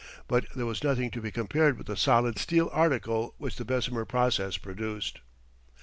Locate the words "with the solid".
1.77-2.39